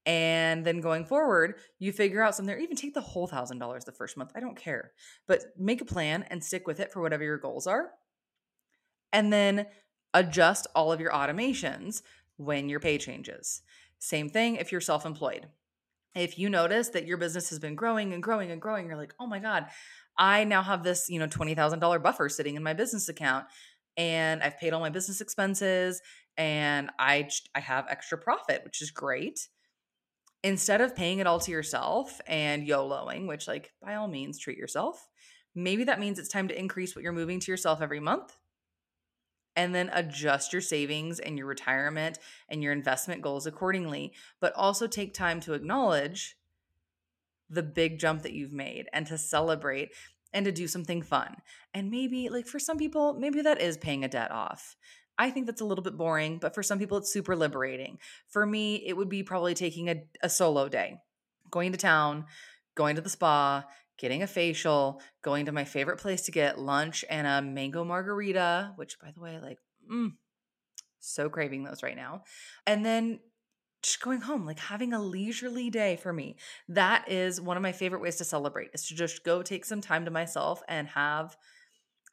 And 0.08 0.66
then 0.66 0.80
going 0.80 1.04
forward, 1.04 1.56
you 1.80 1.92
figure 1.92 2.24
out 2.24 2.34
something, 2.34 2.56
or 2.56 2.58
even 2.58 2.78
take 2.78 2.94
the 2.94 3.02
whole 3.02 3.28
thousand 3.28 3.60
dollars 3.60 3.84
the 3.84 3.92
first 3.92 4.16
month. 4.16 4.32
I 4.36 4.40
don't 4.40 4.56
care. 4.56 4.94
But 5.28 5.44
make 5.58 5.82
a 5.82 5.86
plan 5.86 6.24
and 6.32 6.42
stick 6.42 6.66
with 6.66 6.80
it 6.80 6.94
for 6.94 7.02
whatever 7.02 7.26
your 7.26 7.38
goals 7.38 7.68
are. 7.68 7.92
And 9.12 9.34
then 9.34 9.68
adjust 10.14 10.66
all 10.74 10.94
of 10.94 11.02
your 11.02 11.12
automations 11.12 12.02
when 12.38 12.70
your 12.70 12.80
pay 12.80 12.98
changes. 12.98 13.62
Same 14.00 14.30
thing 14.30 14.56
if 14.56 14.72
you're 14.72 14.80
self 14.80 15.06
employed. 15.06 15.48
If 16.16 16.40
you 16.40 16.50
notice 16.50 16.88
that 16.90 17.06
your 17.06 17.18
business 17.18 17.50
has 17.50 17.60
been 17.60 17.76
growing 17.76 18.14
and 18.14 18.24
growing 18.24 18.50
and 18.50 18.62
growing, 18.62 18.88
you're 18.88 18.96
like, 18.96 19.14
oh 19.20 19.28
my 19.28 19.40
God, 19.40 19.66
I 20.18 20.46
now 20.46 20.64
have 20.64 20.84
this, 20.84 21.10
you 21.10 21.20
know, 21.20 21.28
$20,000 21.28 22.02
buffer 22.02 22.30
sitting 22.30 22.56
in 22.56 22.64
my 22.64 22.74
business 22.74 23.10
account 23.10 23.46
and 23.98 24.42
I've 24.42 24.58
paid 24.58 24.72
all 24.72 24.80
my 24.80 24.90
business 24.90 25.20
expenses 25.20 26.02
and 26.38 26.92
I 26.98 27.30
I 27.54 27.60
have 27.60 27.88
extra 27.90 28.18
profit, 28.18 28.64
which 28.64 28.82
is 28.82 28.90
great 28.90 29.50
instead 30.44 30.82
of 30.82 30.96
paying 30.96 31.20
it 31.20 31.27
all 31.27 31.39
to 31.39 31.51
yourself 31.51 32.22
and 32.27 32.67
YOLOing, 32.67 33.27
which, 33.27 33.48
like, 33.48 33.74
by 33.82 33.96
all 33.96 34.08
means, 34.08 34.38
treat 34.38 34.58
yourself, 34.58 35.08
maybe 35.56 35.84
that 35.86 36.00
means 36.00 36.20
it's 36.20 36.29
time 36.29 36.48
to 36.48 36.60
increase 36.60 36.96
what 36.96 37.03
you're 37.03 37.12
moving 37.12 37.39
to 37.39 37.51
yourself 37.51 37.82
every 37.82 38.00
month 38.00 38.38
and 39.56 39.74
then 39.74 39.89
adjust 39.91 40.53
your 40.53 40.62
savings 40.62 41.20
and 41.20 41.38
your 41.38 41.48
retirement 41.48 42.20
and 42.48 42.62
your 42.62 42.72
investment 42.72 43.24
goals 43.24 43.48
accordingly. 43.48 44.13
But 44.39 44.53
also 44.53 44.86
take 44.88 45.13
time 45.13 45.39
to 45.41 45.53
acknowledge 45.53 46.38
the 47.50 47.63
big 47.63 47.98
jump 47.98 48.22
that 48.22 48.34
you've 48.34 48.53
made 48.53 48.88
and 48.94 49.08
to 49.08 49.17
celebrate 49.17 49.89
and 50.32 50.46
to 50.46 50.51
do 50.51 50.67
something 50.67 51.01
fun. 51.01 51.38
And 51.74 51.89
maybe, 51.89 52.29
like, 52.29 52.46
for 52.46 52.60
some 52.60 52.77
people, 52.77 53.15
maybe 53.15 53.41
that 53.41 53.60
is 53.60 53.77
paying 53.77 54.03
a 54.03 54.08
debt 54.08 54.32
off. 54.32 54.75
I 55.18 55.32
think 55.32 55.46
that's 55.46 55.62
a 55.62 55.66
little 55.66 55.84
bit 55.84 55.98
boring, 55.98 56.38
but 56.38 56.54
for 56.54 56.64
some 56.64 56.80
people, 56.80 56.98
it's 56.98 57.12
super 57.12 57.36
liberating. 57.36 57.98
For 58.28 58.46
me, 58.46 58.76
it 58.86 58.96
would 58.96 59.10
be 59.10 59.24
probably 59.24 59.54
taking 59.54 59.90
a, 59.90 60.04
a 60.22 60.30
solo 60.30 60.70
day, 60.70 61.00
going 61.50 61.72
to 61.72 61.78
town, 61.78 62.26
going 62.76 62.96
to 62.96 63.02
the 63.02 63.10
spa, 63.10 63.66
getting 63.98 64.22
a 64.22 64.28
facial, 64.28 65.02
going 65.24 65.46
to 65.46 65.52
my 65.52 65.64
favorite 65.64 65.98
place 65.98 66.22
to 66.24 66.32
get 66.32 66.60
lunch 66.60 67.04
and 67.10 67.26
a 67.26 67.42
mango 67.42 67.84
margarita, 67.84 68.74
which, 68.76 69.00
by 69.00 69.12
the 69.12 69.20
way, 69.20 69.40
like, 69.42 69.58
mm, 69.92 70.12
so 71.00 71.30
craving 71.30 71.64
those 71.64 71.82
right 71.82 71.96
now. 71.96 72.24
And 72.66 72.86
then 72.86 73.20
just 73.82 74.02
going 74.02 74.22
home, 74.22 74.46
like 74.46 74.60
having 74.60 74.94
a 74.94 75.02
leisurely 75.02 75.70
day 75.70 75.96
for 75.96 76.12
me. 76.12 76.36
That 76.68 77.10
is 77.10 77.40
one 77.40 77.58
of 77.58 77.64
my 77.64 77.72
favorite 77.72 78.02
ways 78.02 78.18
to 78.18 78.24
celebrate 78.24 78.72
is 78.74 78.88
to 78.88 78.96
just 78.96 79.24
go 79.24 79.42
take 79.42 79.66
some 79.66 79.82
time 79.82 80.06
to 80.06 80.12
myself 80.12 80.62
and 80.68 80.88
have 80.90 81.38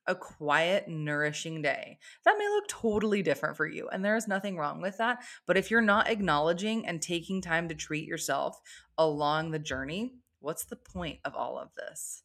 a 0.07 0.15
quiet, 0.15 0.89
nourishing 0.89 1.63
day. 1.63 1.99
That 2.25 2.37
may 2.39 2.49
look 2.49 2.69
totally 2.69 3.23
different 3.23 3.57
for 3.57 3.67
you, 3.67 3.89
and 3.89 4.05
there 4.05 4.17
is 4.17 4.29
nothing 4.29 4.57
wrong 4.57 4.81
with 4.81 4.99
that. 4.99 5.25
But 5.47 5.57
if 5.57 5.71
you're 5.71 5.81
not 5.81 6.09
acknowledging 6.09 6.87
and 6.87 7.01
taking 7.01 7.41
time 7.41 7.69
to 7.69 7.75
treat 7.75 8.07
yourself 8.07 8.61
along 8.99 9.51
the 9.51 9.59
journey, 9.59 10.15
what's 10.41 10.65
the 10.65 10.77
point 10.77 11.21
of 11.25 11.35
all 11.35 11.59
of 11.59 11.75
this? 11.75 12.23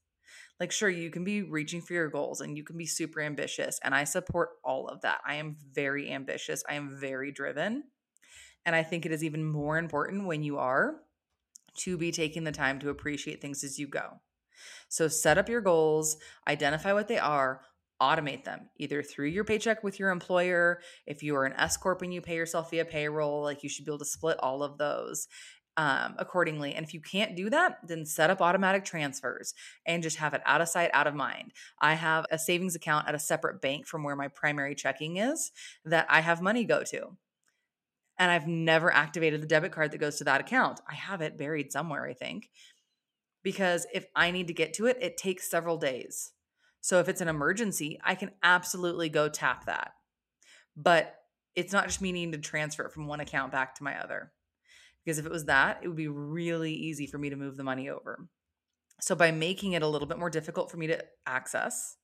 Like, 0.59 0.71
sure, 0.71 0.89
you 0.89 1.09
can 1.09 1.23
be 1.23 1.41
reaching 1.41 1.81
for 1.81 1.93
your 1.93 2.09
goals 2.09 2.41
and 2.41 2.57
you 2.57 2.63
can 2.63 2.77
be 2.77 2.85
super 2.85 3.21
ambitious, 3.21 3.79
and 3.83 3.95
I 3.95 4.03
support 4.03 4.49
all 4.63 4.87
of 4.87 5.01
that. 5.01 5.21
I 5.25 5.35
am 5.35 5.55
very 5.73 6.11
ambitious, 6.11 6.63
I 6.67 6.73
am 6.73 6.97
very 6.99 7.31
driven. 7.31 7.83
And 8.65 8.75
I 8.75 8.83
think 8.83 9.05
it 9.05 9.13
is 9.13 9.23
even 9.23 9.45
more 9.45 9.77
important 9.77 10.27
when 10.27 10.43
you 10.43 10.57
are 10.57 10.97
to 11.77 11.97
be 11.97 12.11
taking 12.11 12.43
the 12.43 12.51
time 12.51 12.77
to 12.79 12.89
appreciate 12.89 13.41
things 13.41 13.63
as 13.63 13.79
you 13.79 13.87
go. 13.87 14.19
So 14.87 15.07
set 15.07 15.37
up 15.37 15.49
your 15.49 15.61
goals, 15.61 16.17
identify 16.47 16.93
what 16.93 17.07
they 17.07 17.19
are, 17.19 17.61
automate 18.01 18.45
them 18.45 18.69
either 18.77 19.03
through 19.03 19.27
your 19.27 19.43
paycheck 19.43 19.83
with 19.83 19.99
your 19.99 20.09
employer. 20.09 20.79
If 21.05 21.21
you 21.21 21.35
are 21.35 21.45
an 21.45 21.53
S 21.57 21.77
Corp 21.77 22.01
and 22.01 22.13
you 22.13 22.21
pay 22.21 22.35
yourself 22.35 22.71
via 22.71 22.85
payroll, 22.85 23.43
like 23.43 23.63
you 23.63 23.69
should 23.69 23.85
be 23.85 23.91
able 23.91 23.99
to 23.99 24.05
split 24.05 24.37
all 24.39 24.63
of 24.63 24.77
those 24.77 25.27
um, 25.77 26.15
accordingly. 26.17 26.75
And 26.75 26.85
if 26.85 26.93
you 26.93 27.01
can't 27.01 27.35
do 27.35 27.49
that, 27.49 27.77
then 27.87 28.05
set 28.05 28.29
up 28.29 28.41
automatic 28.41 28.83
transfers 28.83 29.53
and 29.85 30.03
just 30.03 30.17
have 30.17 30.33
it 30.33 30.41
out 30.45 30.61
of 30.61 30.67
sight, 30.67 30.91
out 30.93 31.07
of 31.07 31.15
mind. 31.15 31.53
I 31.79 31.93
have 31.93 32.25
a 32.31 32.39
savings 32.39 32.75
account 32.75 33.07
at 33.07 33.15
a 33.15 33.19
separate 33.19 33.61
bank 33.61 33.87
from 33.87 34.03
where 34.03 34.15
my 34.15 34.27
primary 34.27 34.75
checking 34.75 35.17
is 35.17 35.51
that 35.85 36.05
I 36.09 36.21
have 36.21 36.41
money 36.41 36.65
go 36.65 36.83
to. 36.83 37.15
And 38.17 38.29
I've 38.29 38.47
never 38.47 38.93
activated 38.93 39.41
the 39.41 39.47
debit 39.47 39.71
card 39.71 39.91
that 39.91 39.99
goes 39.99 40.17
to 40.17 40.25
that 40.25 40.41
account. 40.41 40.81
I 40.89 40.95
have 40.95 41.21
it 41.21 41.37
buried 41.37 41.71
somewhere, 41.71 42.05
I 42.05 42.13
think 42.13 42.49
because 43.43 43.85
if 43.93 44.05
I 44.15 44.31
need 44.31 44.47
to 44.47 44.53
get 44.53 44.73
to 44.75 44.85
it, 44.85 44.97
it 45.01 45.17
takes 45.17 45.49
several 45.49 45.77
days. 45.77 46.31
So 46.81 46.99
if 46.99 47.09
it's 47.09 47.21
an 47.21 47.27
emergency, 47.27 47.99
I 48.03 48.15
can 48.15 48.31
absolutely 48.43 49.09
go 49.09 49.29
tap 49.29 49.65
that. 49.65 49.93
But 50.75 51.15
it's 51.55 51.73
not 51.73 51.87
just 51.87 52.01
me 52.01 52.11
needing 52.11 52.31
to 52.33 52.37
transfer 52.37 52.83
it 52.85 52.93
from 52.93 53.07
one 53.07 53.19
account 53.19 53.51
back 53.51 53.75
to 53.75 53.83
my 53.83 53.99
other. 53.99 54.31
Because 55.03 55.17
if 55.17 55.25
it 55.25 55.31
was 55.31 55.45
that, 55.45 55.79
it 55.81 55.87
would 55.87 55.97
be 55.97 56.07
really 56.07 56.73
easy 56.73 57.07
for 57.07 57.17
me 57.17 57.29
to 57.29 57.35
move 57.35 57.57
the 57.57 57.63
money 57.63 57.89
over. 57.89 58.29
So 59.01 59.15
by 59.15 59.31
making 59.31 59.73
it 59.73 59.81
a 59.81 59.87
little 59.87 60.07
bit 60.07 60.19
more 60.19 60.29
difficult 60.29 60.69
for 60.69 60.77
me 60.77 60.87
to 60.87 61.03
access 61.25 61.95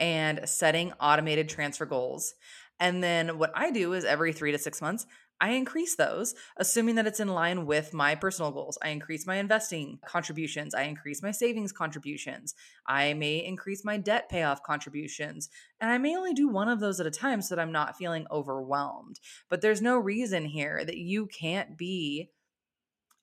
and 0.00 0.48
setting 0.48 0.92
automated 1.00 1.48
transfer 1.48 1.86
goals. 1.86 2.34
And 2.80 3.02
then 3.02 3.38
what 3.38 3.50
I 3.54 3.70
do 3.70 3.92
is 3.92 4.04
every 4.04 4.32
three 4.32 4.52
to 4.52 4.58
six 4.58 4.80
months, 4.80 5.06
I 5.40 5.50
increase 5.50 5.94
those, 5.94 6.34
assuming 6.56 6.96
that 6.96 7.06
it's 7.06 7.20
in 7.20 7.28
line 7.28 7.64
with 7.64 7.94
my 7.94 8.16
personal 8.16 8.50
goals. 8.50 8.76
I 8.82 8.88
increase 8.88 9.26
my 9.26 9.36
investing 9.36 10.00
contributions. 10.04 10.74
I 10.74 10.82
increase 10.82 11.22
my 11.22 11.30
savings 11.30 11.70
contributions. 11.70 12.54
I 12.86 13.14
may 13.14 13.44
increase 13.44 13.84
my 13.84 13.98
debt 13.98 14.28
payoff 14.28 14.64
contributions. 14.64 15.48
And 15.80 15.90
I 15.90 15.98
may 15.98 16.16
only 16.16 16.34
do 16.34 16.48
one 16.48 16.68
of 16.68 16.80
those 16.80 16.98
at 16.98 17.06
a 17.06 17.10
time 17.10 17.40
so 17.40 17.54
that 17.54 17.62
I'm 17.62 17.72
not 17.72 17.96
feeling 17.96 18.26
overwhelmed. 18.32 19.20
But 19.48 19.60
there's 19.60 19.80
no 19.80 19.96
reason 19.96 20.44
here 20.44 20.84
that 20.84 20.98
you 20.98 21.26
can't 21.26 21.78
be 21.78 22.30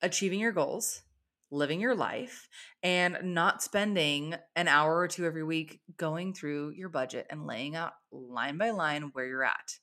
achieving 0.01 0.39
your 0.39 0.53
goals, 0.53 1.01
living 1.51 1.81
your 1.81 1.95
life, 1.95 2.47
and 2.81 3.17
not 3.23 3.61
spending 3.61 4.35
an 4.55 4.69
hour 4.69 4.97
or 4.97 5.09
two 5.09 5.25
every 5.25 5.43
week 5.43 5.81
going 5.97 6.33
through 6.33 6.71
your 6.71 6.89
budget 6.89 7.27
and 7.29 7.45
laying 7.45 7.75
out 7.75 7.93
line 8.11 8.57
by 8.57 8.69
line 8.69 9.09
where 9.13 9.25
you're 9.25 9.43
at 9.43 9.79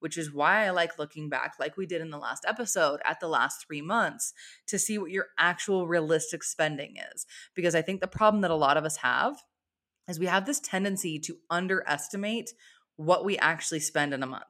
which 0.00 0.16
is 0.16 0.32
why 0.32 0.66
I 0.66 0.70
like 0.70 0.98
looking 0.98 1.28
back, 1.28 1.54
like 1.58 1.76
we 1.76 1.86
did 1.86 2.00
in 2.00 2.10
the 2.10 2.18
last 2.18 2.44
episode, 2.46 3.00
at 3.04 3.20
the 3.20 3.28
last 3.28 3.66
three 3.66 3.82
months 3.82 4.32
to 4.66 4.78
see 4.78 4.98
what 4.98 5.10
your 5.10 5.26
actual 5.38 5.86
realistic 5.86 6.42
spending 6.44 6.96
is. 7.12 7.26
Because 7.54 7.74
I 7.74 7.82
think 7.82 8.00
the 8.00 8.06
problem 8.06 8.42
that 8.42 8.50
a 8.50 8.56
lot 8.56 8.76
of 8.76 8.84
us 8.84 8.98
have 8.98 9.42
is 10.08 10.18
we 10.18 10.26
have 10.26 10.46
this 10.46 10.60
tendency 10.60 11.18
to 11.20 11.36
underestimate 11.50 12.50
what 12.96 13.24
we 13.24 13.38
actually 13.38 13.80
spend 13.80 14.14
in 14.14 14.22
a 14.22 14.26
month. 14.26 14.44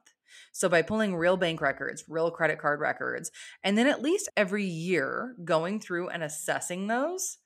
So, 0.51 0.69
by 0.69 0.81
pulling 0.81 1.15
real 1.15 1.37
bank 1.37 1.61
records, 1.61 2.05
real 2.07 2.31
credit 2.31 2.59
card 2.59 2.79
records, 2.79 3.31
and 3.63 3.77
then 3.77 3.87
at 3.87 4.01
least 4.01 4.29
every 4.35 4.65
year 4.65 5.35
going 5.43 5.79
through 5.79 6.09
and 6.09 6.23
assessing 6.23 6.87
those 6.87 7.37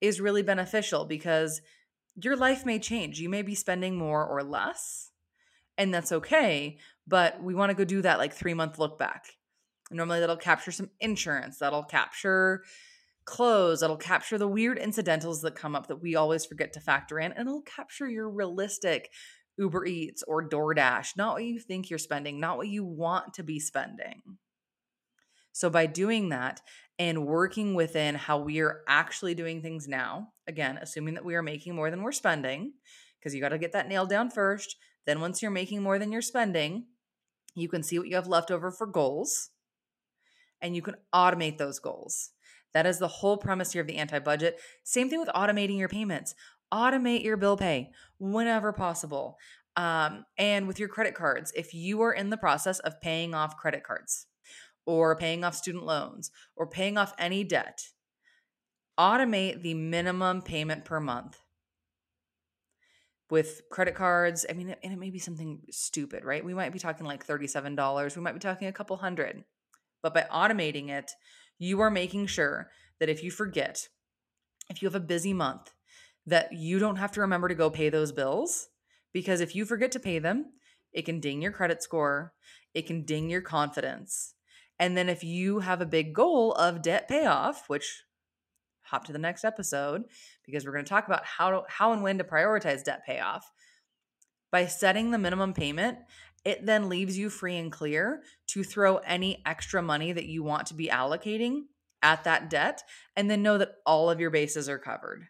is 0.00 0.20
really 0.20 0.42
beneficial 0.42 1.04
because 1.04 1.62
your 2.22 2.36
life 2.36 2.66
may 2.66 2.78
change. 2.78 3.20
You 3.20 3.28
may 3.28 3.42
be 3.42 3.54
spending 3.54 3.96
more 3.96 4.26
or 4.26 4.42
less, 4.42 5.10
and 5.78 5.94
that's 5.94 6.12
okay 6.12 6.78
but 7.06 7.42
we 7.42 7.54
want 7.54 7.70
to 7.70 7.76
go 7.76 7.84
do 7.84 8.02
that 8.02 8.18
like 8.18 8.32
three 8.32 8.54
month 8.54 8.78
look 8.78 8.98
back. 8.98 9.26
Normally, 9.90 10.20
that'll 10.20 10.36
capture 10.36 10.72
some 10.72 10.90
insurance, 11.00 11.58
that'll 11.58 11.84
capture 11.84 12.62
clothes, 13.24 13.80
that'll 13.80 13.96
capture 13.96 14.38
the 14.38 14.48
weird 14.48 14.78
incidentals 14.78 15.42
that 15.42 15.54
come 15.54 15.76
up 15.76 15.86
that 15.88 16.02
we 16.02 16.16
always 16.16 16.44
forget 16.44 16.72
to 16.72 16.80
factor 16.80 17.18
in, 17.18 17.32
and 17.32 17.48
it'll 17.48 17.62
capture 17.62 18.08
your 18.08 18.30
realistic 18.30 19.10
Uber 19.58 19.84
Eats 19.84 20.22
or 20.26 20.48
DoorDash, 20.48 21.16
not 21.16 21.34
what 21.34 21.44
you 21.44 21.58
think 21.60 21.90
you're 21.90 21.98
spending, 21.98 22.40
not 22.40 22.56
what 22.56 22.68
you 22.68 22.84
want 22.84 23.34
to 23.34 23.42
be 23.42 23.60
spending. 23.60 24.22
So, 25.52 25.68
by 25.68 25.86
doing 25.86 26.30
that 26.30 26.62
and 26.98 27.26
working 27.26 27.74
within 27.74 28.14
how 28.14 28.38
we 28.38 28.60
are 28.60 28.80
actually 28.88 29.34
doing 29.34 29.60
things 29.60 29.86
now, 29.86 30.28
again, 30.46 30.78
assuming 30.80 31.14
that 31.14 31.24
we 31.24 31.34
are 31.34 31.42
making 31.42 31.74
more 31.74 31.90
than 31.90 32.02
we're 32.02 32.12
spending, 32.12 32.72
because 33.18 33.34
you 33.34 33.40
got 33.40 33.50
to 33.50 33.58
get 33.58 33.72
that 33.72 33.88
nailed 33.88 34.08
down 34.08 34.30
first. 34.30 34.76
Then, 35.04 35.20
once 35.20 35.42
you're 35.42 35.50
making 35.50 35.82
more 35.82 35.98
than 35.98 36.10
you're 36.10 36.22
spending, 36.22 36.86
you 37.54 37.68
can 37.68 37.82
see 37.82 37.98
what 37.98 38.08
you 38.08 38.16
have 38.16 38.26
left 38.26 38.50
over 38.50 38.70
for 38.70 38.86
goals 38.86 39.50
and 40.60 40.76
you 40.76 40.82
can 40.82 40.94
automate 41.14 41.58
those 41.58 41.78
goals. 41.78 42.30
That 42.72 42.86
is 42.86 42.98
the 42.98 43.08
whole 43.08 43.36
premise 43.36 43.72
here 43.72 43.82
of 43.82 43.88
the 43.88 43.96
anti 43.96 44.18
budget. 44.18 44.58
Same 44.84 45.10
thing 45.10 45.20
with 45.20 45.28
automating 45.30 45.78
your 45.78 45.88
payments. 45.88 46.34
Automate 46.72 47.22
your 47.22 47.36
bill 47.36 47.56
pay 47.56 47.90
whenever 48.18 48.72
possible. 48.72 49.36
Um, 49.76 50.24
and 50.38 50.66
with 50.66 50.78
your 50.78 50.88
credit 50.88 51.14
cards, 51.14 51.52
if 51.54 51.74
you 51.74 52.00
are 52.02 52.12
in 52.12 52.30
the 52.30 52.36
process 52.36 52.78
of 52.80 53.00
paying 53.00 53.34
off 53.34 53.56
credit 53.56 53.84
cards 53.84 54.26
or 54.86 55.16
paying 55.16 55.44
off 55.44 55.54
student 55.54 55.84
loans 55.84 56.30
or 56.56 56.66
paying 56.66 56.96
off 56.96 57.14
any 57.18 57.44
debt, 57.44 57.88
automate 58.98 59.62
the 59.62 59.74
minimum 59.74 60.42
payment 60.42 60.84
per 60.84 61.00
month 61.00 61.41
with 63.32 63.62
credit 63.70 63.94
cards. 63.94 64.44
I 64.48 64.52
mean, 64.52 64.76
and 64.82 64.92
it 64.92 64.98
may 64.98 65.08
be 65.08 65.18
something 65.18 65.62
stupid, 65.70 66.22
right? 66.22 66.44
We 66.44 66.52
might 66.52 66.70
be 66.70 66.78
talking 66.78 67.06
like 67.06 67.26
$37. 67.26 68.14
We 68.14 68.20
might 68.20 68.34
be 68.34 68.38
talking 68.38 68.68
a 68.68 68.72
couple 68.72 68.98
hundred. 68.98 69.44
But 70.02 70.12
by 70.12 70.26
automating 70.30 70.90
it, 70.90 71.12
you 71.58 71.80
are 71.80 71.90
making 71.90 72.26
sure 72.26 72.68
that 73.00 73.08
if 73.08 73.24
you 73.24 73.30
forget, 73.30 73.88
if 74.68 74.82
you 74.82 74.86
have 74.86 74.94
a 74.94 75.00
busy 75.00 75.32
month, 75.32 75.72
that 76.26 76.52
you 76.52 76.78
don't 76.78 76.96
have 76.96 77.10
to 77.12 77.22
remember 77.22 77.48
to 77.48 77.54
go 77.54 77.70
pay 77.70 77.88
those 77.88 78.12
bills 78.12 78.68
because 79.14 79.40
if 79.40 79.56
you 79.56 79.64
forget 79.64 79.92
to 79.92 79.98
pay 79.98 80.18
them, 80.18 80.52
it 80.92 81.06
can 81.06 81.18
ding 81.18 81.40
your 81.40 81.52
credit 81.52 81.82
score, 81.82 82.34
it 82.74 82.86
can 82.86 83.02
ding 83.02 83.30
your 83.30 83.40
confidence. 83.40 84.34
And 84.78 84.94
then 84.94 85.08
if 85.08 85.24
you 85.24 85.60
have 85.60 85.80
a 85.80 85.86
big 85.86 86.12
goal 86.12 86.52
of 86.52 86.82
debt 86.82 87.08
payoff, 87.08 87.66
which 87.70 88.02
hop 88.92 89.04
to 89.06 89.12
the 89.12 89.18
next 89.18 89.44
episode 89.44 90.04
because 90.46 90.64
we're 90.64 90.72
going 90.72 90.84
to 90.84 90.88
talk 90.88 91.06
about 91.06 91.24
how 91.24 91.50
to, 91.50 91.62
how 91.66 91.92
and 91.92 92.02
when 92.02 92.18
to 92.18 92.24
prioritize 92.24 92.84
debt 92.84 93.04
payoff. 93.04 93.50
By 94.52 94.66
setting 94.66 95.10
the 95.10 95.18
minimum 95.18 95.54
payment, 95.54 95.98
it 96.44 96.66
then 96.66 96.88
leaves 96.88 97.16
you 97.16 97.30
free 97.30 97.56
and 97.56 97.72
clear 97.72 98.22
to 98.48 98.62
throw 98.62 98.98
any 98.98 99.42
extra 99.46 99.80
money 99.80 100.12
that 100.12 100.26
you 100.26 100.42
want 100.42 100.66
to 100.66 100.74
be 100.74 100.88
allocating 100.88 101.62
at 102.02 102.24
that 102.24 102.50
debt 102.50 102.82
and 103.16 103.30
then 103.30 103.42
know 103.42 103.58
that 103.58 103.76
all 103.86 104.10
of 104.10 104.20
your 104.20 104.30
bases 104.30 104.68
are 104.68 104.78
covered. 104.78 105.24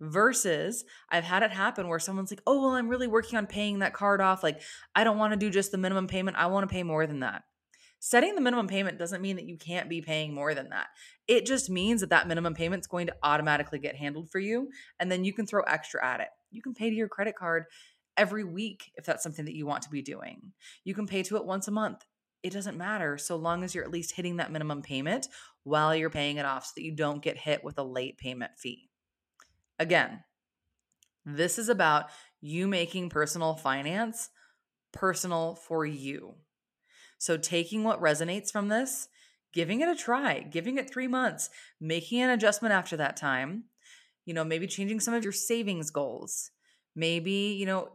Versus, 0.00 0.84
I've 1.10 1.24
had 1.24 1.42
it 1.42 1.50
happen 1.50 1.88
where 1.88 1.98
someone's 1.98 2.30
like, 2.30 2.42
oh, 2.46 2.60
well, 2.60 2.70
I'm 2.70 2.88
really 2.88 3.06
working 3.06 3.38
on 3.38 3.46
paying 3.46 3.78
that 3.78 3.94
card 3.94 4.20
off. 4.20 4.42
Like, 4.42 4.60
I 4.94 5.02
don't 5.02 5.18
want 5.18 5.32
to 5.32 5.38
do 5.38 5.50
just 5.50 5.72
the 5.72 5.78
minimum 5.78 6.06
payment. 6.06 6.36
I 6.36 6.46
want 6.46 6.68
to 6.68 6.72
pay 6.72 6.82
more 6.82 7.06
than 7.06 7.20
that. 7.20 7.42
Setting 8.06 8.34
the 8.34 8.40
minimum 8.42 8.68
payment 8.68 8.98
doesn't 8.98 9.22
mean 9.22 9.36
that 9.36 9.46
you 9.46 9.56
can't 9.56 9.88
be 9.88 10.02
paying 10.02 10.34
more 10.34 10.52
than 10.52 10.68
that. 10.68 10.88
It 11.26 11.46
just 11.46 11.70
means 11.70 12.02
that 12.02 12.10
that 12.10 12.28
minimum 12.28 12.52
payment 12.52 12.82
is 12.82 12.86
going 12.86 13.06
to 13.06 13.16
automatically 13.22 13.78
get 13.78 13.96
handled 13.96 14.28
for 14.30 14.38
you. 14.38 14.68
And 15.00 15.10
then 15.10 15.24
you 15.24 15.32
can 15.32 15.46
throw 15.46 15.62
extra 15.62 16.04
at 16.06 16.20
it. 16.20 16.28
You 16.50 16.60
can 16.60 16.74
pay 16.74 16.90
to 16.90 16.94
your 16.94 17.08
credit 17.08 17.34
card 17.34 17.64
every 18.18 18.44
week 18.44 18.92
if 18.96 19.06
that's 19.06 19.22
something 19.22 19.46
that 19.46 19.56
you 19.56 19.64
want 19.64 19.84
to 19.84 19.88
be 19.90 20.02
doing. 20.02 20.52
You 20.84 20.94
can 20.94 21.06
pay 21.06 21.22
to 21.22 21.36
it 21.36 21.46
once 21.46 21.66
a 21.66 21.70
month. 21.70 22.04
It 22.42 22.52
doesn't 22.52 22.76
matter 22.76 23.16
so 23.16 23.36
long 23.36 23.64
as 23.64 23.74
you're 23.74 23.84
at 23.84 23.90
least 23.90 24.12
hitting 24.12 24.36
that 24.36 24.52
minimum 24.52 24.82
payment 24.82 25.28
while 25.62 25.96
you're 25.96 26.10
paying 26.10 26.36
it 26.36 26.44
off 26.44 26.66
so 26.66 26.72
that 26.76 26.84
you 26.84 26.94
don't 26.94 27.22
get 27.22 27.38
hit 27.38 27.64
with 27.64 27.78
a 27.78 27.84
late 27.84 28.18
payment 28.18 28.52
fee. 28.58 28.90
Again, 29.78 30.22
this 31.24 31.58
is 31.58 31.70
about 31.70 32.10
you 32.42 32.68
making 32.68 33.08
personal 33.08 33.54
finance 33.54 34.28
personal 34.92 35.54
for 35.54 35.86
you. 35.86 36.34
So, 37.18 37.36
taking 37.36 37.84
what 37.84 38.00
resonates 38.00 38.50
from 38.50 38.68
this, 38.68 39.08
giving 39.52 39.80
it 39.80 39.88
a 39.88 39.94
try, 39.94 40.40
giving 40.40 40.78
it 40.78 40.90
three 40.90 41.06
months, 41.06 41.50
making 41.80 42.20
an 42.20 42.30
adjustment 42.30 42.74
after 42.74 42.96
that 42.96 43.16
time, 43.16 43.64
you 44.26 44.34
know, 44.34 44.44
maybe 44.44 44.66
changing 44.66 45.00
some 45.00 45.14
of 45.14 45.24
your 45.24 45.32
savings 45.32 45.90
goals, 45.90 46.50
maybe, 46.94 47.56
you 47.58 47.66
know, 47.66 47.90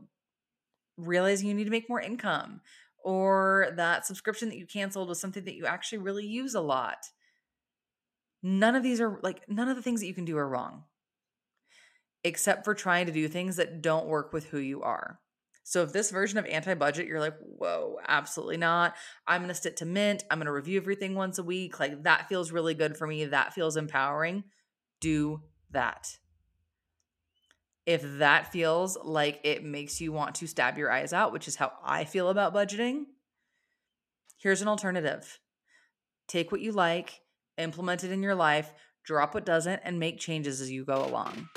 realizing 0.98 1.48
you 1.48 1.54
need 1.54 1.66
to 1.66 1.70
make 1.70 1.90
more 1.90 2.02
income, 2.02 2.62
or 3.04 3.70
that 3.76 4.06
subscription 4.06 4.50
that 4.50 4.58
you 4.58 4.66
canceled 4.66 5.10
was 5.10 5.20
something 5.20 5.46
that 5.46 5.56
you 5.56 5.66
actually 5.66 6.00
really 6.00 6.26
use 6.26 6.56
a 6.56 6.62
lot. 6.62 7.08
None 8.42 8.76
of 8.76 8.84
these 8.84 9.02
are 9.02 9.20
like, 9.22 9.48
none 9.50 9.70
of 9.70 9.76
the 9.76 9.82
things 9.82 10.00
that 10.02 10.08
you 10.08 10.14
can 10.14 10.26
do 10.26 10.38
are 10.38 10.48
wrong 10.48 10.84
except 12.24 12.66
for 12.66 12.74
trying 12.74 13.06
to 13.06 13.12
do 13.12 13.28
things 13.28 13.56
that 13.56 13.82
don't 13.82 14.08
work 14.08 14.34
with 14.34 14.46
who 14.46 14.60
you 14.60 14.82
are. 14.82 15.20
So 15.70 15.84
if 15.84 15.94
this 15.94 16.10
version 16.10 16.40
of 16.40 16.48
anti-budget, 16.48 17.06
you're 17.06 17.20
like, 17.20 17.38
whoa, 17.42 18.00
absolutely 18.08 18.58
not. 18.58 18.96
I'm 19.28 19.42
gonna 19.42 19.54
stick 19.54 19.76
to 19.76 19.86
mint. 19.86 20.24
I'm 20.32 20.40
gonna 20.40 20.52
review 20.52 20.80
everything 20.80 21.14
once 21.14 21.38
a 21.38 21.44
week. 21.44 21.80
Like 21.80 22.02
that 22.06 22.28
feels 22.28 22.52
really 22.52 22.74
good 22.74 22.98
for 22.98 23.06
me. 23.06 23.26
That 23.26 23.54
feels 23.54 23.78
empowering. 23.78 24.46
Do 25.00 25.44
that. 25.70 26.18
If 27.86 28.02
that 28.18 28.52
feels 28.52 28.98
like 28.98 29.42
it 29.44 29.64
makes 29.64 30.02
you 30.02 30.12
want 30.12 30.34
to 30.38 30.48
stab 30.48 30.80
your 30.80 30.92
eyes 30.92 31.14
out, 31.14 31.32
which 31.32 31.48
is 31.48 31.58
how 31.58 31.74
I 31.86 32.04
feel 32.04 32.30
about 32.30 32.52
budgeting, 32.52 33.04
here's 34.40 34.64
an 34.64 34.68
alternative. 34.68 35.40
Take 36.28 36.52
what 36.52 36.62
you 36.62 36.72
like, 36.72 37.22
implement 37.60 38.04
it 38.04 38.12
in 38.12 38.24
your 38.24 38.34
life, 38.34 38.74
drop 39.06 39.36
what 39.36 39.46
doesn't, 39.46 39.82
and 39.84 40.00
make 40.00 40.18
changes 40.18 40.62
as 40.62 40.72
you 40.72 40.84
go 40.84 41.06
along. 41.06 41.48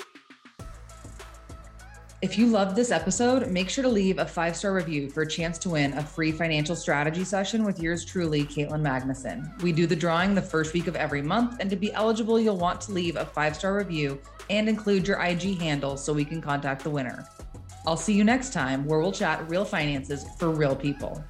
If 2.23 2.37
you 2.37 2.47
loved 2.47 2.77
this 2.77 2.89
episode, 2.89 3.51
make 3.51 3.69
sure 3.69 3.81
to 3.83 3.89
leave 3.89 4.17
a 4.17 4.25
five 4.25 4.55
star 4.55 4.73
review 4.73 5.09
for 5.09 5.23
a 5.23 5.27
chance 5.27 5.57
to 5.57 5.71
win 5.71 5.91
a 5.97 6.01
free 6.01 6.31
financial 6.31 6.73
strategy 6.73 7.25
session 7.25 7.65
with 7.65 7.81
yours 7.81 8.05
truly, 8.05 8.45
Caitlin 8.45 8.81
Magnuson. 8.81 9.61
We 9.61 9.73
do 9.73 9.85
the 9.85 9.95
drawing 9.97 10.33
the 10.33 10.41
first 10.41 10.71
week 10.71 10.87
of 10.87 10.95
every 10.95 11.21
month, 11.21 11.57
and 11.59 11.69
to 11.69 11.75
be 11.75 11.91
eligible, 11.91 12.39
you'll 12.39 12.55
want 12.55 12.79
to 12.79 12.93
leave 12.93 13.17
a 13.17 13.25
five 13.25 13.57
star 13.57 13.75
review 13.75 14.21
and 14.49 14.69
include 14.69 15.05
your 15.05 15.21
IG 15.21 15.59
handle 15.59 15.97
so 15.97 16.13
we 16.13 16.23
can 16.23 16.39
contact 16.39 16.85
the 16.85 16.89
winner. 16.89 17.27
I'll 17.85 17.97
see 17.97 18.13
you 18.13 18.23
next 18.23 18.53
time 18.53 18.85
where 18.85 19.01
we'll 19.01 19.11
chat 19.11 19.45
real 19.49 19.65
finances 19.65 20.25
for 20.39 20.49
real 20.49 20.77
people. 20.77 21.21